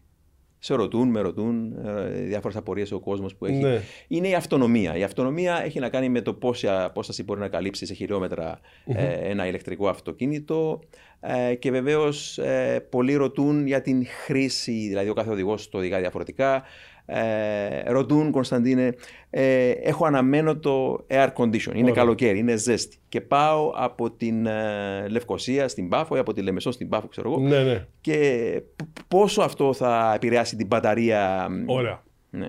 [0.59, 3.81] σε ρωτούν, με ρωτούν, ε, διάφορες απορίες ο κόσμος που έχει, Ναι.
[4.09, 4.97] είναι η αυτονομία.
[4.97, 9.31] Η αυτονομία έχει να κάνει με το πόση απόσταση μπορεί να καλύψει σε χιλιόμετρα ε,
[9.31, 10.81] ένα ηλεκτρικό αυτοκίνητο
[11.21, 15.99] ε, και βεβαίως ε, πολλοί ρωτούν για την χρήση, δηλαδή ο κάθε οδηγός το οδηγά
[15.99, 16.63] διαφορετικά,
[17.07, 18.95] ε, ρωτούν, Κωνσταντίνε,
[19.31, 21.73] ε, έχω αναμένο το air condition.
[21.73, 21.95] Είναι Ωραία.
[21.95, 22.97] καλοκαίρι, είναι ζέστη.
[23.09, 27.31] Και πάω από την ε, Λευκοσία στην Πάφο ή από τη Λεμεσό στην Πάφο, ξέρω
[27.33, 27.41] εγώ.
[27.41, 27.87] Ναι, ναι.
[28.01, 31.49] Και π- πόσο αυτό θα επηρεάσει την μπαταρία.
[31.67, 32.03] Ωραία.
[32.31, 32.49] Ναι,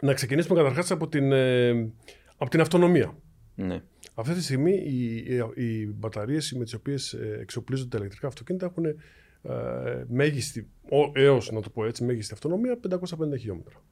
[0.00, 1.68] Να ξεκινήσουμε καταρχάς από, την, ε,
[2.36, 3.14] από την αυτονομία.
[3.54, 3.80] ναι.
[4.18, 8.84] Αυτή τη στιγμή οι, οι, οι μπαταρίες με τις οποίες εξοπλίζονται τα ηλεκτρικά αυτοκίνητα έχουν
[8.84, 10.68] ε, μέγιστη,
[11.12, 12.98] έως να το πω έτσι, μέγιστη αυτονομία 550
[13.38, 13.82] χιλιόμετρα.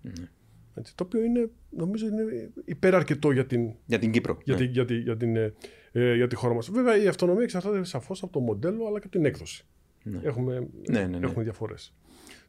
[0.74, 4.38] Έτσι, το οποίο είναι, νομίζω είναι υπεραρκετό για την, Για την Κύπρο.
[4.44, 4.60] για, ναι.
[4.60, 5.54] τη, για, τη, για, την, ε,
[5.92, 6.70] ε, για τη χώρα μας.
[6.70, 9.64] Βέβαια η αυτονομία εξαρτάται σαφώς από το μοντέλο αλλά και από την έκδοση.
[10.02, 10.20] Ναι.
[10.22, 11.26] Έχουμε, Ναι, ναι, ναι.
[11.26, 11.94] έχουμε διαφορές.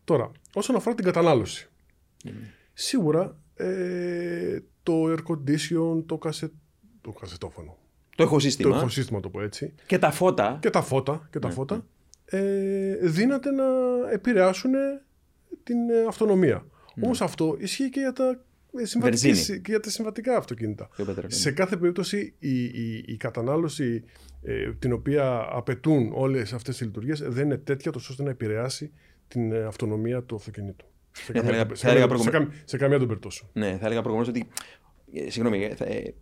[0.04, 1.70] Τώρα, όσον αφορά την κατανάλωση.
[2.74, 6.52] Σίγουρα ε, το air condition, το, κασε,
[7.12, 7.78] το κασετόφωνο,
[8.10, 10.58] Το το εχοσύστημα ηχοσύστημα το πω έτσι, και τα φώτα.
[10.62, 11.86] και τα φώτα, και τα Ναι, φώτα
[12.26, 13.63] ε, δύναται να
[14.12, 14.72] επηρεάσουν
[15.63, 16.65] την ε, αυτονομία.
[17.04, 18.39] Όμως αυτό ισχύει και για τα,
[18.82, 19.60] ε, συμβατικές- Βενζίνη.
[19.62, 20.89] και για τα συμβατικά αυτοκίνητα.
[20.96, 21.30] και πετρέλαιο.
[21.30, 24.04] Σε κάθε περίπτωση η, η, η κατανάλωση
[24.43, 28.91] ε, την οποία απαιτούν όλες αυτές οι λειτουργίες δεν είναι τέτοια τόσο ώστε να επηρεάσει
[29.28, 30.86] την ε, αυτονομία του αυτοκινήτου.
[31.12, 33.08] Σε Ναι, θα καμία, έλεγα- σε θα έλεγα καμία- σε προηγουμένως- καμία- σε καμία των
[33.08, 33.50] περιπτώσεων.
[33.54, 34.48] Ναι, θα έλεγα προηγουμένω ότι.
[35.13, 36.13] Ε, Συγγνώμη, ε, θα, ε, ε,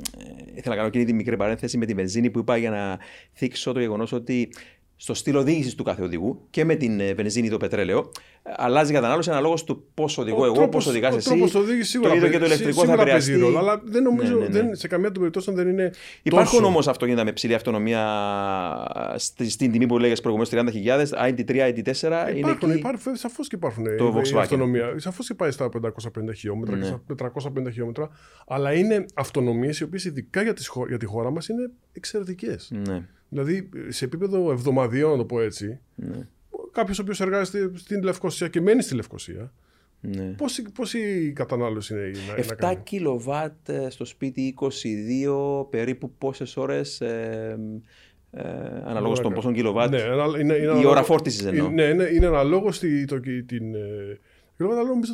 [0.56, 3.00] ήθελα να κάνω εκείνη τη μικρή παρένθεση με τη βενζίνη που είπα για να
[3.34, 4.50] θίξω το γεγονός ότι
[4.98, 8.12] στο στυλ οδήγησης του κάθε οδηγού και με την ε, βενζίνη ή το πετρέλαιο,
[8.44, 11.30] ε, αλλάζει η κατανάλωση αναλόγω του πώ οδηγώ εγώ, πώς οδηγάς εσύ.
[11.30, 13.36] Ο τρόπος οδήγησης σίγουρα το ίδιο και το ηλεκτρικό θα επηρεαστεί.
[13.36, 14.62] Ρόλο, αλλά δεν νομίζω, ναι, ναι, ναι.
[14.62, 15.92] Δεν, σε καμία των περιπτώσεων δεν είναι.
[16.24, 18.04] Υπάρχουν όμως αυτοκίνητα με ψηλή αυτονομία
[19.16, 22.36] στη, στην τιμή που λέγες προηγουμένως 30.000, ID3, ID4.
[22.36, 24.94] Υπάρχουν, είναι υπάρχουν, σαφώς και υπάρχουν το η, αυτονομία.
[24.98, 25.90] Σαφώς και πάει στα 550
[26.36, 28.10] χιλιόμετρα και στα 450 χιλιόμετρα.
[28.48, 30.54] Αλλά είναι αυτονομίες οι οποίες ειδικά για,
[30.88, 32.72] για τη χώρα μας είναι εξαιρετικές.
[33.36, 33.44] Ναι.
[33.44, 36.28] Δηλαδή σε επίπεδο εβδομαδιών, να το πω έτσι, ναι.
[36.72, 39.54] κάποιος ο οποίος εργάζεται στην Λευκοσία και μένει στη Λευκοσία,
[40.02, 40.36] ναι.
[40.74, 42.12] Πόση, κατανάλωση είναι
[42.60, 47.60] να, 7 κιλοβάτ ε, στο σπίτι, 22 περίπου πόσες ώρες ε,
[48.32, 48.44] ε,
[48.86, 49.98] αναλόγως των πόσων κιλοβάτ ναι,
[50.40, 51.70] είναι, είναι η ώρα φόρτισης εννοώ.
[51.70, 53.76] Ναι, είναι, είναι αναλόγως τη, το, την,
[54.58, 54.66] ε,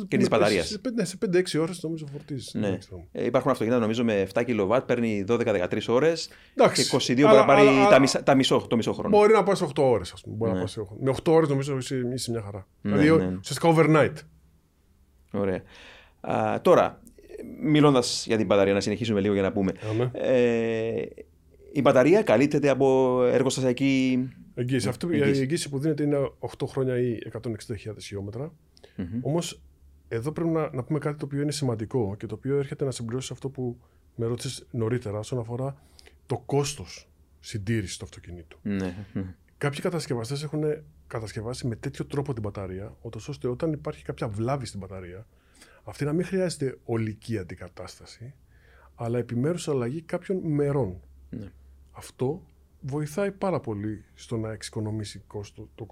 [0.08, 0.68] και της μπαταρίας.
[1.02, 2.58] Σε 5-6 ώρες νομίζω φορτίζει.
[2.58, 2.78] Ναι.
[3.12, 6.28] Ε, υπάρχουν αυτοκίνητα νομίζω με 7 κιλοβάτ, παίρνει 12-13 ώρες.
[6.54, 9.16] Και 22 μπορεί να πάρει τα μισά, τα μισό, το μισό χρόνο.
[9.18, 10.52] Μπορεί να πάει σε 8 ώρες, ας πούμε.
[10.52, 10.64] Ναι.
[11.00, 12.66] Με 8 ώρες νομίζω είσαι, είσαι μια χαρά.
[12.80, 13.36] Ναι, δηλαδή ναι.
[13.40, 14.14] ουσιαστικά overnight.
[15.32, 15.62] Ωραία.
[16.20, 17.02] Α, τώρα,
[17.62, 19.72] μιλώντας για την μπαταρία, να συνεχίσουμε λίγο για να πούμε.
[20.12, 21.02] Ε,
[21.72, 24.88] η μπαταρία καλύπτεται από εργοστασιακή εγγύηση.
[24.88, 28.52] Αυτή η εγγύηση που δίνεται είναι 8 χρόνια ή 160.000 χιλιόμετρα.
[28.96, 29.20] Mm-hmm.
[29.22, 29.60] Όμως
[30.08, 32.90] εδώ πρέπει να, να πούμε κάτι το οποίο είναι σημαντικό και το οποίο έρχεται να
[32.90, 33.78] συμπληρώσει αυτό που
[34.14, 35.76] με ρώτησες νωρίτερα όσον αφορά
[36.26, 37.08] το κόστος
[37.40, 38.58] συντήρησης του αυτοκινήτου.
[38.62, 39.06] Ναι.
[39.58, 40.62] Κάποιοι κατασκευαστές έχουν
[41.06, 42.96] κατασκευάσει με τέτοιο τρόπο την μπαταρία,
[43.28, 45.26] ώστε όταν υπάρχει κάποια βλάβη στην μπαταρία,
[45.84, 48.34] αυτή να μην χρειάζεται ολική αντικατάσταση,
[48.94, 51.00] αλλά επιμέρους αλλαγή κάποιων μερών.
[51.30, 51.52] Ναι.
[51.92, 52.42] Αυτό
[52.82, 55.86] βοηθάει πάρα πολύ στο να εξοικονομήσει κόστο, το,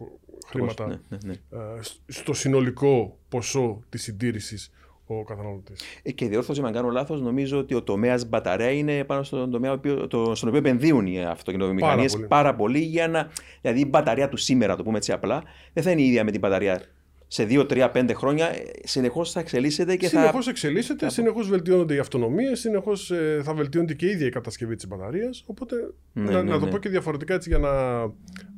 [0.46, 1.32] χρήματα ναι, ναι, ναι.
[1.32, 4.70] Ε, στο συνολικό ποσό της συντήρησης
[5.06, 5.82] ο καταναλωτής.
[6.02, 9.80] Ε, και διόρθωση, αν κάνω λάθος, νομίζω ότι ο τομέας μπαταρέα είναι πάνω στον τομέα
[10.08, 12.78] το, στον οποίο επενδύουν οι αυτοκινητοβιομηχανίες πάρα, πάρα, πολύ.
[12.78, 16.06] Για να, δηλαδή η μπαταρία του σήμερα, το πούμε έτσι απλά, δεν θα είναι η
[16.06, 16.82] ίδια με την μπαταρία
[17.32, 20.20] σε 2-3-5 χρόνια ε, συνεχώς θα εξελίσσεται και συνεχώς θα.
[20.20, 21.10] Συνεχώς εξελίσσεται, θα...
[21.10, 25.44] συνεχώς βελτιώνονται οι αυτονομίες, συνεχώς ε, θα βελτιώνεται και η ίδια η κατασκευή της μπαταρίας.
[25.46, 25.76] Οπότε
[26.12, 26.70] ναι, να, ναι, να, το ναι.
[26.70, 28.00] πω και διαφορετικά έτσι για να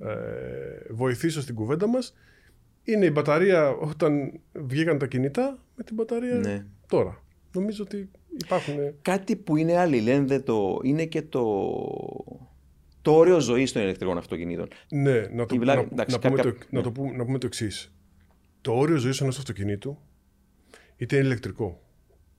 [0.08, 0.14] ε,
[0.90, 2.14] βοηθήσω στην κουβέντα μας.
[2.85, 6.64] Είναι η μπαταρία όταν βγήκαν τα κινητά με την μπαταρία ναι.
[6.88, 7.22] τώρα.
[7.52, 8.11] Νομίζω ότι
[8.42, 8.74] υπάρχουν.
[9.02, 11.44] Κάτι που είναι αλληλένδετο είναι και το,
[13.02, 14.68] το όριο ζωής των ηλεκτρικών αυτοκινήτων.
[14.90, 17.92] Ναι, να το, να, να, πούμε, το, να, το πούμε, να πούμε το εξής
[18.62, 19.98] το όριο ζωής ενός αυτοκινήτου
[20.96, 21.83] είτε είναι ηλεκτρικό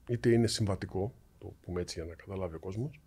[0.08, 3.00] είτε είναι συμβατικό, το πούμε έτσι για να καταλάβει ο κόσμος,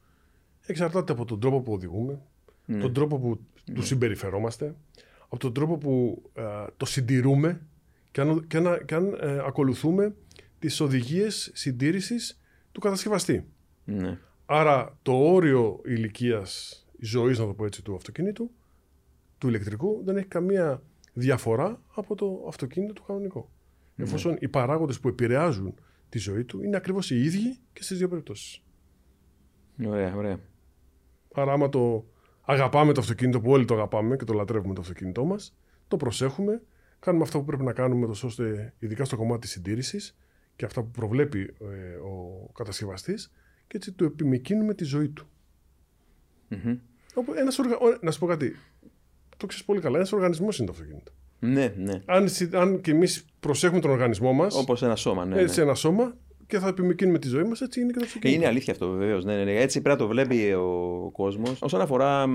[0.65, 2.21] εξαρτάται από τον τρόπο που οδηγούμε,
[2.65, 2.79] ναι.
[2.79, 3.75] τον τρόπο που ναι.
[3.75, 4.75] του συμπεριφερόμαστε,
[5.23, 6.43] από τον τρόπο που ε,
[6.77, 7.61] το συντηρούμε
[8.11, 10.15] και αν, και αν, και αν ε, ακολουθούμε
[10.59, 12.39] τις οδηγίες συντήρησης
[12.71, 13.45] του κατασκευαστή.
[13.83, 14.17] Ναι.
[14.45, 18.51] Άρα το όριο ηλικίας ζωής, να το πω έτσι, του αυτοκίνητου,
[19.37, 20.81] του ηλεκτρικού, δεν έχει καμία
[21.17, 23.51] διαφορά από το αυτοκίνητο του κανονικό.
[23.95, 24.05] Ναι.
[24.05, 25.73] Εφόσον οι παράγοντες που επηρεάζουν
[26.09, 28.63] τη ζωή του είναι ακριβώς οι ίδιοι και στις δύο περιπτώσεις.
[29.85, 30.39] Ωραία, ωραία.
[31.33, 32.05] Άρα, άμα το
[32.41, 36.61] αγαπάμε το αυτοκίνητο που όλοι το αγαπάμε και το λατρεύουμε το αυτοκίνητό μας, το προσέχουμε,
[36.99, 40.17] κάνουμε αυτό που πρέπει να κάνουμε, τόσο ώστε ειδικά στο κομμάτι της συντήρησης
[40.55, 43.31] και αυτά που προβλέπει ε, ο κατασκευαστής,
[43.67, 45.27] και έτσι του επιμηκύνουμε τη ζωή του.
[46.49, 46.77] Mm-hmm.
[47.37, 47.77] Ένας οργα...
[48.01, 48.55] Να σου πω κάτι
[49.37, 49.97] το ξέρεις πολύ καλά.
[49.97, 51.11] Ένας οργανισμός είναι το αυτοκίνητο.
[51.39, 52.01] Ναι, ναι.
[52.05, 54.55] Αν, αν και εμείς προσέχουμε τον οργανισμό μας.
[54.55, 55.41] Όπως ένα σώμα, ναι.
[55.41, 55.65] Έτσι, ναι.
[55.65, 56.15] ένα σώμα
[56.47, 58.39] και θα επιμηκύνουμε τη ζωή μας, έτσι είναι και το αυτοκίνητο.
[58.39, 59.25] Είναι αλήθεια αυτό, βεβαίως.
[59.25, 59.51] Ναι, ναι, ναι.
[59.51, 61.61] Έτσι πρέπει να το βλέπει ο κόσμος.
[61.61, 62.25] Όσον αφορά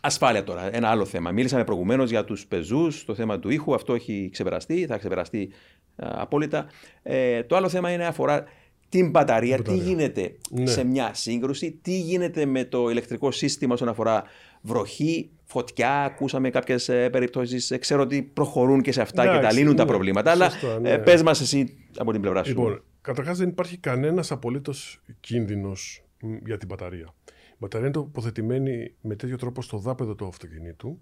[0.00, 1.30] ασφάλεια τώρα, ένα άλλο θέμα.
[1.30, 3.74] Μίλησαμε προηγουμένως για τους πεζούς, το θέμα του ήχου.
[3.74, 5.50] Αυτό έχει ξεπεραστεί, θα ξεπεραστεί
[5.96, 6.66] απόλυτα.
[7.02, 8.44] Ε, το άλλο θέμα είναι αφορά
[8.88, 10.66] την μπαταρία, τι γίνεται ναι.
[10.66, 14.24] σε μια σύγκρουση, τι γίνεται με το ηλεκτρικό σύστημα όσον αφορά
[14.60, 16.04] βροχή, φωτιά.
[16.04, 17.70] Ακούσαμε κάποιες περιπτώσεις.
[17.70, 19.88] Ε, ξέρω ότι προχωρούν και σε αυτά και τα λύνουν τα ναι.
[19.88, 20.30] προβλήματα.
[20.30, 20.90] αλλά ναι.
[20.90, 22.50] Ε, πες μας εσύ από την πλευρά σου.
[22.50, 26.04] Λοιπόν, καταρχάς δεν υπάρχει κανένας απολύτως κίνδυνος
[26.44, 27.14] για την μπαταρία.
[27.28, 31.00] Η μπαταρία είναι τοποθετημένη με τέτοιο τρόπο στο δάπεδο του αυτοκινήτου.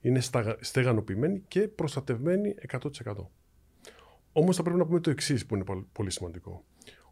[0.00, 0.20] Είναι
[0.60, 2.88] στεγανοποιημένη και προστατευμένη 100%.
[4.32, 6.64] Όμως θα πρέπει να πούμε το εξής που είναι πολύ σημαντικό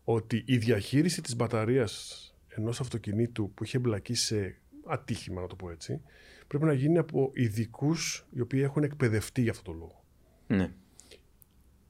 [0.05, 5.71] ότι η διαχείριση της μπαταρίας ενός αυτοκινήτου που έχει εμπλακεί σε ατύχημα, να το πω
[5.71, 6.01] έτσι,
[6.47, 10.05] πρέπει να γίνει από ειδικούς οι οποίοι έχουν εκπαιδευτεί για αυτό το λόγο.
[10.47, 10.73] Ναι.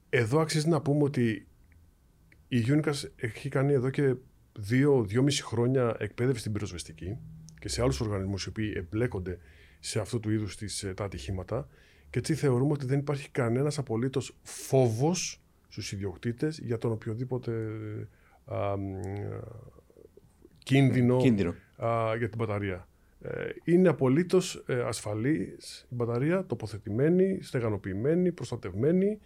[0.09, 1.47] Εδώ αξίζει να πούμε ότι
[2.47, 4.15] η Unicas έχει κάνει εδώ και
[4.59, 7.17] δύο-δυόμιση χρόνια εκπαίδευση στην πυροσβεστική
[7.59, 9.39] και σε άλλους οργανισμούς οι οποίοι εμπλέκονται
[9.79, 11.67] σε αυτού του είδους τις, τα ατυχήματα
[12.09, 17.51] και έτσι θεωρούμε ότι δεν υπάρχει κανένας απολύτως φόβος στους ιδιοκτήτες για τον οποιοδήποτε
[18.45, 18.73] α,
[20.57, 21.53] κίνδυνο, κίνδυνο.
[21.83, 22.87] Α, για την μπαταρία.
[23.21, 29.19] Ε, είναι απολύτως ε, ασφαλής η μπαταρία, τοποθετημένη, στεγανοποιημένη, προστατευμένη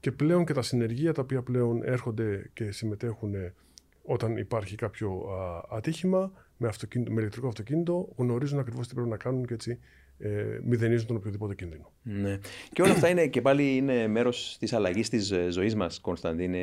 [0.00, 3.34] και πλέον και τα συνεργεία τα οποία πλέον έρχονται και συμμετέχουν
[4.02, 5.22] όταν υπάρχει κάποιο
[5.70, 9.78] ατύχημα με, αυτοκίνητο, με ηλεκτρικό αυτοκίνητο, γνωρίζουν ακριβώς τι πρέπει να κάνουν και έτσι
[10.24, 11.92] ε, μηδενίζουν τον οποιοδήποτε κίνδυνο.
[12.02, 12.38] Ναι.
[12.72, 16.60] Και όλα αυτά είναι και πάλι είναι μέρος της αλλαγής της ε, ζωής μας, Κωνσταντίνε,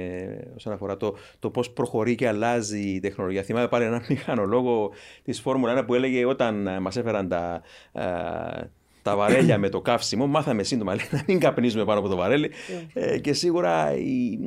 [0.56, 3.43] όσον αφορά το, το πώς προχωρεί και αλλάζει η τεχνολογία.
[3.43, 4.91] Θυμάμαι πάλι έναν μηχανολόγο
[5.23, 8.02] της Φόρμουλα 1 που έλεγε όταν ε, μας έφεραν τα, ε,
[9.02, 12.52] τα βαρέλια με το καύσιμο, μάθαμε σύντομα λέει, να μην καπνίζουμε πάνω από το βαρέλι.
[12.93, 13.17] Ναι.
[13.17, 14.39] και σίγουρα η,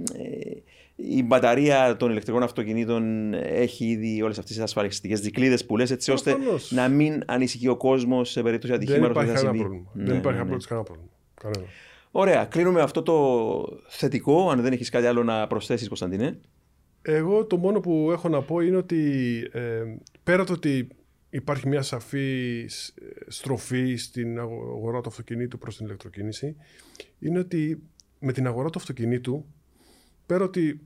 [1.08, 6.10] η μπαταρία των ηλεκτρικών αυτοκινήτων έχει ήδη όλες αυτές τις ασφαλιστικές δικλείδες που λες, έτσι
[6.10, 6.36] ώστε
[6.70, 9.06] να μην ανησυχεί ο κόσμος σε περίπτωση ατυχήματος.
[9.06, 9.90] Δεν υπάρχει κανένα πρόβλημα.
[9.92, 10.56] Ναι, δεν υπάρχει ναι, ναι.
[10.68, 11.10] κανένα πρόβλημα.
[11.34, 11.64] Κανένα.
[12.10, 12.44] Ωραία.
[12.44, 14.50] Κλείνουμε αυτό το θετικό.
[14.50, 16.38] Αν δεν έχεις κάτι άλλο να προσθέσεις, Κωνσταντίνε.
[17.02, 19.00] Εγώ το μόνο που έχω να πω είναι ότι
[19.52, 19.82] ε,
[20.22, 20.88] πέρα το ότι
[21.30, 22.66] υπάρχει μια σαφή
[23.26, 26.56] στροφή στην αγορά του αυτοκινήτου προς την ηλεκτροκίνηση,
[27.18, 27.82] είναι ότι
[28.18, 29.44] με την αγορά του αυτοκινήτου
[30.26, 30.80] πέρα ότι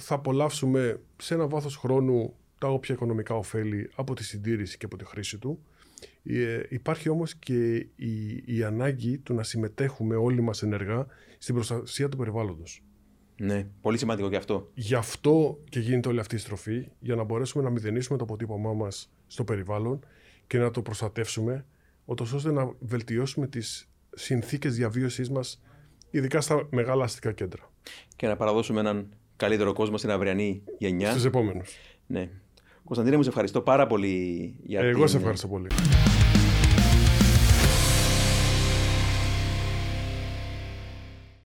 [0.00, 4.96] θα απολαύσουμε σε ένα βάθος χρόνου τα όποια οικονομικά ωφέλη από τη συντήρηση και από
[4.96, 5.62] τη χρήση του,
[6.24, 11.06] ε, υπάρχει όμως και η, η ανάγκη του να συμμετέχουμε όλοι μας ενεργά
[11.38, 12.82] στην προστασία του περιβάλλοντος.
[13.36, 14.70] Ναι, πολύ σημαντικό και αυτό.
[14.74, 18.72] Γι' αυτό και γίνεται όλη αυτή η στροφή, για να μπορέσουμε να μηδενίσουμε το αποτύπωμά
[18.72, 20.00] μας στο περιβάλλον
[20.46, 21.66] και να το προστατεύσουμε,
[22.04, 25.62] ώστε να βελτιώσουμε τις συνθήκες διαβίωσής μας,
[26.10, 27.70] ειδικά στα μεγάλα αστικά κέντρα
[28.16, 29.08] και να παραδώσουμε έναν
[29.40, 31.10] καλύτερο κόσμο στην αυριανή γενιά.
[31.10, 31.76] Στους επόμενους.
[32.06, 32.28] Ναι.
[32.84, 35.66] Κωνσταντίνε, μου σε ευχαριστώ πάρα πολύ για Εγώ σε ευχαριστώ πολύ.